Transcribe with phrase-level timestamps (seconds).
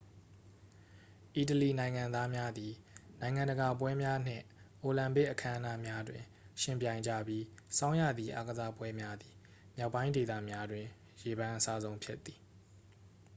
[1.35, 2.73] အီတလီနိုင်ငံသားများသည်
[3.21, 4.43] နိုင်ငံတကာပွဲများနှင့်
[4.81, 6.23] အိုလံပစ်အခမ်းအနားများတွင်
[6.61, 7.43] ယှဉ်ပြိုင်ကြပြီး
[7.77, 9.33] ဆောင်းရာသီအားကစားပွဲများသည်
[9.77, 10.85] မြောက်ပိုင်းဒေသများတွင်
[11.23, 12.39] ရေပန်းအစားဆုံးဖြစ်သည်